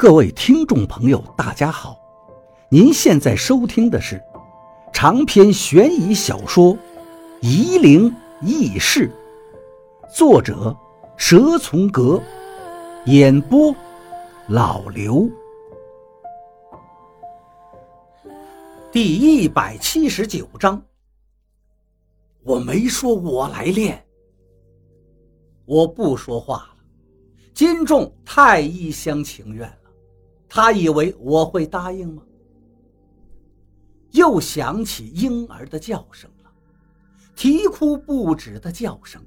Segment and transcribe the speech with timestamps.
[0.00, 1.94] 各位听众朋友，大家好！
[2.70, 4.18] 您现在收听的是
[4.94, 6.74] 长篇悬疑小说
[7.42, 8.10] 《夷陵
[8.40, 9.12] 轶事》，
[10.16, 10.74] 作者
[11.18, 12.18] 蛇从阁，
[13.04, 13.76] 演播
[14.48, 15.28] 老刘。
[18.90, 20.82] 第一百七十九章，
[22.42, 24.02] 我没说我来练，
[25.66, 26.70] 我不说话了。
[27.52, 29.70] 金仲太一厢情愿。
[30.50, 32.22] 他以为我会答应吗？
[34.10, 36.50] 又响起婴儿的叫声了，
[37.36, 39.22] 啼哭不止的叫声。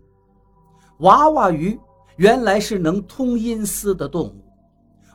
[0.98, 1.80] 娃娃鱼
[2.18, 4.44] 原来是能通阴司的动物。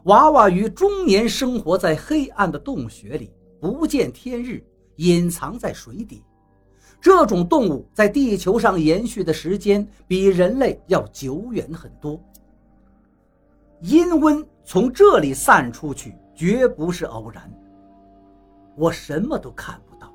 [0.04, 4.64] 娃娃鱼终年生活在黑暗的洞穴里，不见天日，
[4.96, 6.24] 隐藏在水底。
[6.98, 12.18] 这种动物在地球上延续的时间比人类要久远很多。
[13.80, 14.44] 阴温。
[14.64, 17.50] 从这里散出去绝不是偶然。
[18.76, 20.12] 我什么都看不到，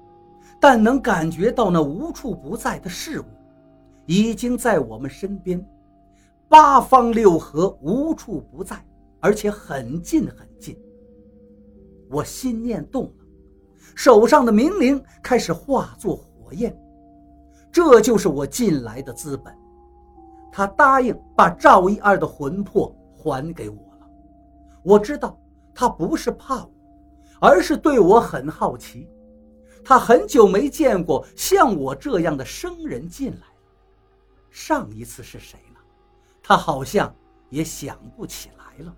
[0.61, 3.25] 但能感觉到那无处不在的事物，
[4.05, 5.59] 已经在我们身边，
[6.47, 8.77] 八方六合无处不在，
[9.19, 10.77] 而且很近很近。
[12.11, 13.25] 我心念动了，
[13.95, 16.79] 手上的明灵开始化作火焰，
[17.71, 19.51] 这就是我进来的资本。
[20.51, 24.09] 他答应把赵一二的魂魄还给我了。
[24.83, 25.39] 我知道
[25.73, 26.71] 他不是怕我，
[27.39, 29.07] 而是对我很好奇。
[29.85, 33.47] 他很久没见过像我这样的生人进来。
[34.49, 35.79] 上一次是谁呢？
[36.41, 37.15] 他好像
[37.49, 38.93] 也想不起来了。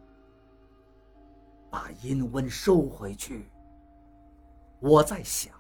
[1.70, 3.48] 把阴温收回去。
[4.80, 5.54] 我在想。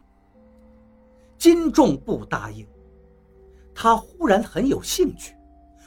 [1.37, 2.67] 金仲不答应。
[3.73, 5.35] 他忽然很有兴趣，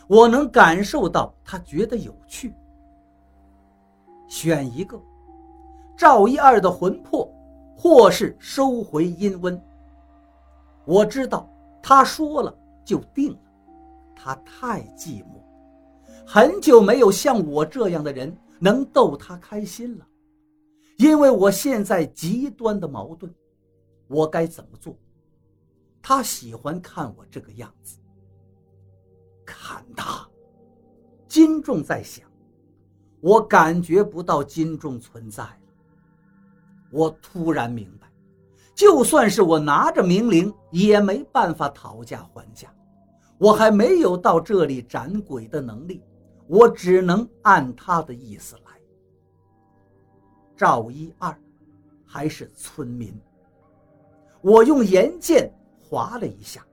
[0.08, 2.54] 我能感受到他觉得有趣。
[4.28, 5.00] 选一个，
[5.96, 7.28] 赵一二的魂魄，
[7.76, 9.60] 或是收回阴温。
[10.84, 11.50] 我知道
[11.82, 13.38] 他说了就定了，
[14.14, 15.42] 他太寂寞，
[16.26, 20.06] 很久没有像我这样的人能逗他开心了。
[20.98, 23.34] 因为我现在极端的矛盾，
[24.08, 24.94] 我该怎么做？
[26.02, 27.98] 他喜欢看我这个样子，
[29.46, 30.28] 看他。
[31.26, 32.27] 金仲在想。
[33.20, 35.58] 我感觉不到金重存在了。
[36.90, 38.06] 我突然明白，
[38.74, 42.72] 就算是我拿着明灵，也没办法讨价还价。
[43.36, 46.02] 我还没有到这里斩鬼的能力，
[46.46, 48.72] 我只能按他的意思来。
[50.56, 51.36] 赵一二
[52.04, 53.14] 还是村民。
[54.40, 56.64] 我用岩剑划了一下，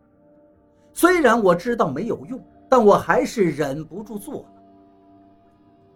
[0.94, 2.40] 虽然我知道没有用，
[2.70, 4.55] 但我还是忍不住做了。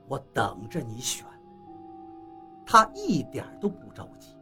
[0.09, 1.25] 我等着你选。
[2.65, 4.35] 他一点都不着急，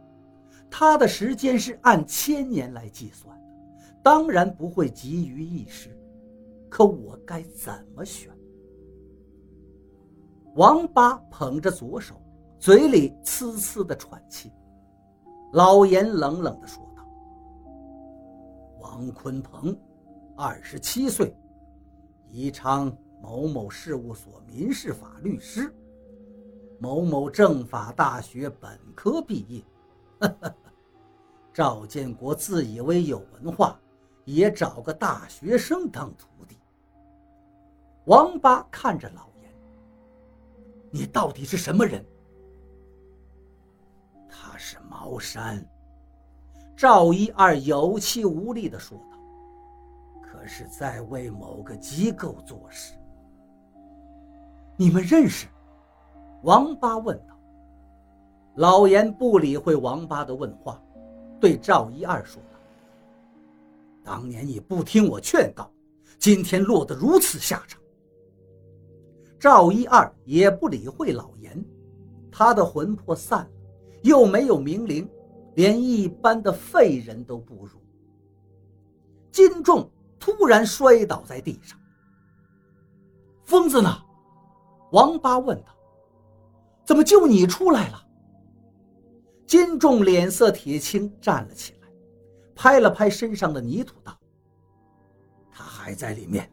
[0.70, 3.46] 他的时间是按千年来计算的，
[4.02, 5.94] 当然不会急于一时。
[6.68, 8.30] 可我该怎么选？
[10.54, 12.20] 王八捧着左手，
[12.58, 14.52] 嘴里呲呲的喘气。
[15.54, 17.02] 老严冷冷的说道
[18.80, 19.74] ：“王坤鹏，
[20.36, 21.34] 二十七岁，
[22.26, 25.72] 宜昌。”某某事务所民事法律师，
[26.78, 29.62] 某某政法大学本科毕业。
[31.52, 33.78] 赵建国自以为有文化，
[34.24, 36.56] 也找个大学生当徒弟。
[38.04, 39.52] 王八看着老严
[40.90, 42.04] ：“你到底是什么人？”
[44.28, 45.66] 他是茅山。
[46.76, 49.18] 赵一二有气无力地说道
[50.22, 52.94] ：“可是在为某个机构做事。”
[54.80, 55.48] 你们认识？
[56.44, 57.36] 王八问道。
[58.54, 60.80] 老严不理会王八的问话，
[61.40, 62.58] 对赵一二说道
[64.04, 65.68] ：“当年你不听我劝告，
[66.16, 67.80] 今天落得如此下场。”
[69.36, 71.60] 赵一二也不理会老严，
[72.30, 73.50] 他的魂魄散了，
[74.02, 75.08] 又没有明灵，
[75.56, 77.80] 连一般的废人都不如。
[79.32, 79.90] 金仲
[80.20, 81.76] 突然摔倒在地上。
[83.44, 84.04] 疯子呢？
[84.90, 85.68] 王八问道
[86.84, 88.04] ：“怎么就你出来了？”
[89.46, 91.88] 金仲脸色铁青，站了起来，
[92.54, 94.12] 拍了拍身上的泥土，道
[95.50, 96.50] ：“他还在里面。”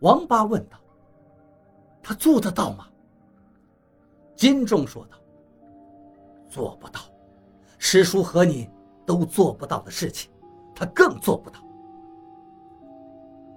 [0.00, 0.78] 王八问道
[2.02, 2.86] ：“他做得到吗？”
[4.36, 5.18] 金仲说道
[6.48, 7.00] ：“做不到，
[7.78, 8.70] 师叔和你
[9.04, 10.30] 都做不到的事情，
[10.74, 11.60] 他更做不到。”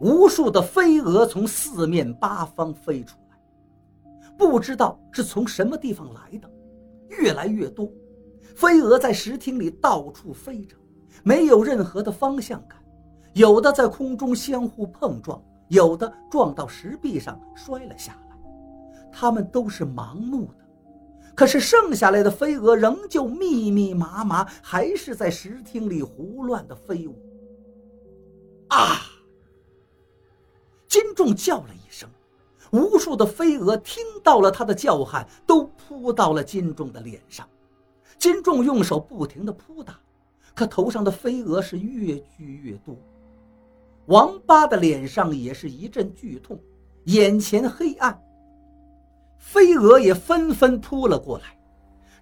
[0.02, 3.18] 无数的飞蛾从四面八方飞出。
[4.38, 6.50] 不知道是从什么地方来的，
[7.10, 7.92] 越来越多。
[8.56, 10.76] 飞蛾在石厅里到处飞着，
[11.24, 12.78] 没有任何的方向感，
[13.34, 18.38] 有的在空中相互碰撞，有的撞到石壁上摔了下来。
[19.12, 20.66] 它们都是盲目的，
[21.36, 27.16] 可是剩下来的飞蛾仍旧密密麻麻，还是在石厅里胡乱的飞舞。
[28.70, 29.02] 啊！
[30.88, 32.08] 金仲叫了一声，
[32.74, 37.48] 无数的飞蛾听到了他的叫喊，都扑到了金仲的脸上。
[38.18, 40.00] 金仲用手不停地扑打，
[40.56, 42.98] 可头上的飞蛾是越聚越多。
[44.08, 46.60] 王八的脸上也是一阵剧痛，
[47.06, 48.20] 眼前黑暗。
[49.38, 51.56] 飞蛾也纷纷扑了过来，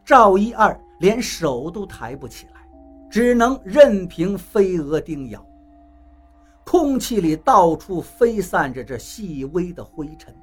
[0.04, 2.68] 赵一二连手都抬不起来，
[3.09, 5.45] 只能任凭飞蛾叮咬。
[6.66, 10.36] 空气里到处飞散着这细微的灰尘，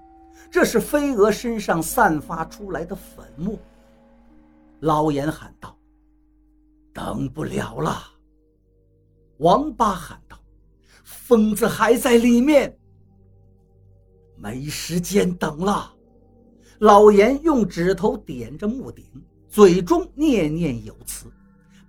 [0.51, 3.59] 这是飞蛾身上散发出来的粉末。
[4.81, 5.77] 老严喊道
[6.93, 8.03] ：“等不了了！”
[9.39, 10.39] 王八喊道
[11.03, 12.77] ：“疯子还在里面，
[14.37, 15.95] 没时间等了。”
[16.81, 19.05] 老严用指头点着木顶，
[19.49, 21.27] 嘴中念念有词。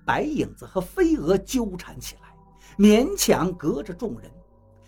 [0.04, 2.29] 白影子和飞蛾纠缠起来，
[2.78, 4.30] 勉强隔着众人。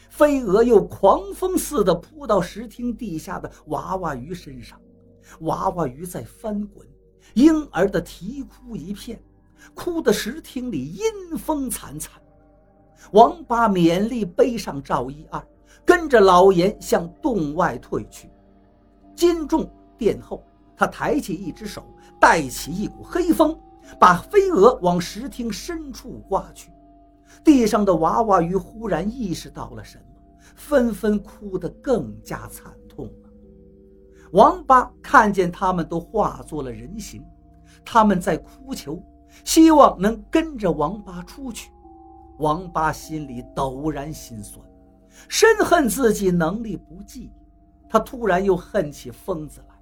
[0.09, 4.79] 飞蛾又狂风似的扑到石厅地下的娃娃鱼身上，
[5.41, 6.85] 娃娃鱼在翻滚。
[7.33, 9.21] 婴儿的啼哭一片，
[9.73, 12.21] 哭得石厅里阴风惨惨。
[13.13, 15.41] 王八勉力背上赵一二，
[15.85, 18.29] 跟着老严向洞外退去。
[19.15, 20.43] 金仲殿后，
[20.75, 21.85] 他抬起一只手，
[22.19, 23.57] 带起一股黑风，
[23.97, 26.69] 把飞蛾往石厅深处刮去。
[27.43, 30.03] 地上的娃娃鱼忽然意识到了什么，
[30.55, 33.29] 纷纷哭得更加惨痛了。
[34.31, 37.23] 王八看见他们都化作了人形，
[37.83, 39.01] 他们在哭求，
[39.43, 41.71] 希望能跟着王八出去。
[42.37, 44.65] 王八心里陡然心酸，
[45.27, 47.31] 深恨自己能力不济。
[47.89, 49.75] 他突然又恨起疯子来，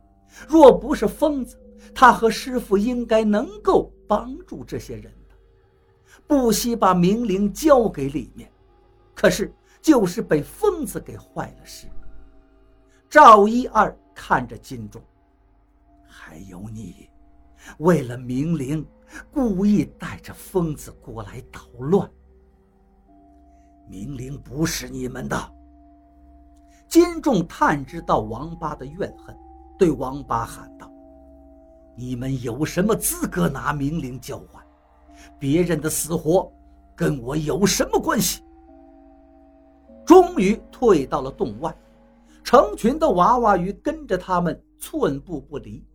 [0.48, 1.58] 若不是疯子，
[1.94, 5.14] 他和师傅应该能够帮助这些人。
[6.30, 8.50] 不惜把明灵交给里面，
[9.16, 11.88] 可是就是被疯子给坏了事。
[13.10, 13.94] 赵一二。
[14.22, 15.02] 看着金钟，
[16.06, 17.10] 还有你，
[17.78, 18.86] 为了明灵，
[19.32, 22.12] 故意带着疯子过来捣乱。
[23.88, 25.38] 明灵不是你们的。
[26.90, 29.34] 金仲探知到王八的怨恨，
[29.78, 30.92] 对王八喊道
[31.96, 34.62] ：“你们有什么资格拿明灵交换？
[35.38, 36.52] 别人的死活，
[36.96, 38.42] 跟我有什么关系？”
[40.06, 41.76] 终于退到了洞外。
[42.44, 45.86] 成群的娃娃鱼跟着他们寸步不离，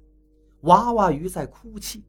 [0.61, 2.05] 娃娃鱼在哭泣，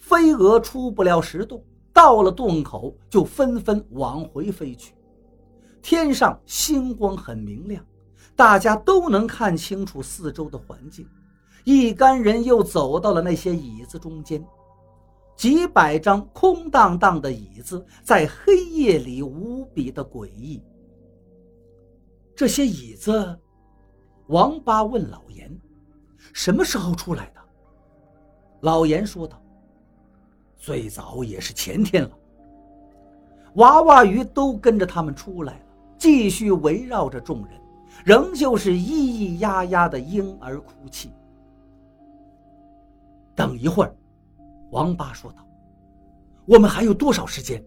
[0.00, 1.62] 飞蛾出不了石洞，
[1.92, 4.94] 到了洞口就纷纷往回飞去。
[5.80, 7.84] 天上星光很明亮，
[8.34, 11.06] 大家都能看清楚四周的环境。
[11.64, 14.44] 一干人又走到了那些椅子中间，
[15.38, 20.62] 几百张空荡荡的椅子在黑夜里无比的诡异。
[22.36, 23.38] 这些椅子。
[24.26, 25.50] 王八问老严
[26.34, 27.40] ：“什么时候出来的？”
[28.60, 29.42] 老严说道
[30.54, 32.10] ：“最早也是前天了。”
[33.56, 37.58] 娃娃鱼都跟着他们出来了，继续围绕着众人，
[38.04, 41.10] 仍旧是咿咿呀呀的婴儿哭泣。
[43.34, 43.96] 等一会儿，
[44.70, 45.46] 王八说道
[46.46, 47.64] ：“我们还有多少时间？”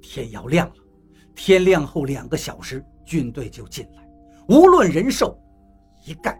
[0.00, 0.74] 天要亮了，
[1.34, 2.84] 天亮后两个小时。
[3.04, 4.06] 军队就进来，
[4.50, 5.34] 无论人兽，
[6.04, 6.38] 一概。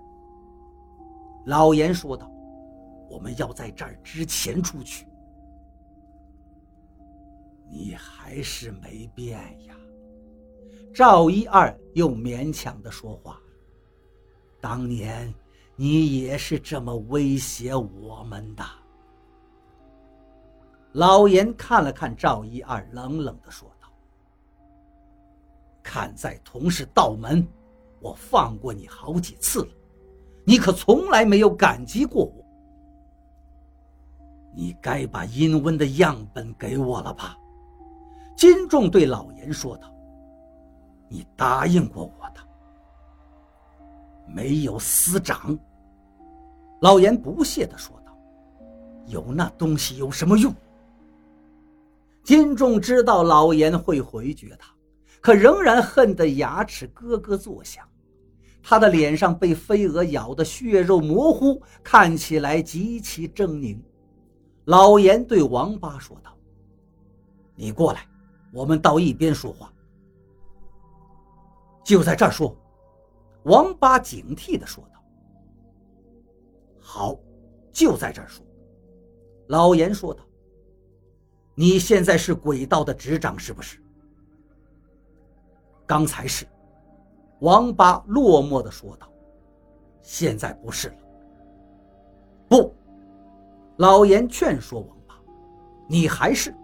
[1.46, 2.30] 老严说道
[3.08, 5.06] ：“我们要在这儿之前出去。”
[7.72, 9.74] 你还是没变呀。
[10.92, 13.40] 赵一二又勉强的说话
[14.60, 15.32] ：“当年
[15.80, 18.64] 你也是这么威胁我们的。”
[20.90, 23.88] 老严看了看赵一二，冷冷的说道。
[25.80, 27.46] 看在同是道门，
[28.00, 29.68] 我放过你好几次了，
[30.44, 32.44] 你可从来没有感激过我。
[34.52, 37.38] 你该把阴温的样本给我了吧？
[38.36, 39.94] 金仲对老严说道
[41.08, 42.40] ：“你答应过我的。”
[44.26, 45.56] 没有司长。
[46.80, 48.16] 老严不屑地说道
[49.06, 50.54] ：“有那东西有什么用？”
[52.24, 54.72] 金仲知道老严会回绝他。
[55.20, 57.84] 可仍然恨得牙齿咯咯作响，
[58.62, 63.76] 他的脸上被飞蛾咬得血肉模糊，看起来极其狰狞。
[64.66, 66.30] 老严对王八说道
[67.56, 68.06] ：“你过来，
[68.52, 69.72] 我们到一边说话。”
[71.82, 72.56] 就在这儿说，
[73.42, 74.97] 王八警惕地说道
[76.90, 77.14] ：“好，
[77.70, 78.42] 就在这儿说。”
[79.48, 80.24] 老严说道
[81.54, 83.78] ：“你现在是鬼道的执掌是不是？”
[85.86, 86.46] 刚才是。
[87.40, 89.06] 王八落寞地说道
[90.00, 90.94] ：“现在不是了。”
[92.48, 92.74] 不，
[93.76, 95.14] 老严劝说王八
[95.88, 96.54] ：“你还是，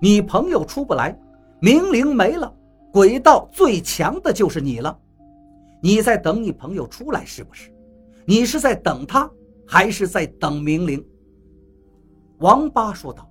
[0.00, 1.14] 你朋友出不来，
[1.60, 2.50] 明灵没了，
[2.90, 4.98] 鬼道最强的就是你了。
[5.82, 7.70] 你在等你朋友出来是不是？
[8.26, 9.30] 你是在等他，
[9.70, 11.06] 还是在等明灵？”
[12.40, 13.30] 王八说道：“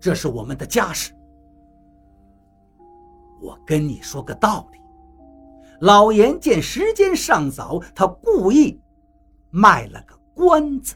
[0.00, 1.12] 这是我们的家事。
[3.40, 4.78] 我跟你说个道理。”
[5.80, 8.78] 老严见时间尚早，他故意
[9.50, 10.94] 卖了个关子。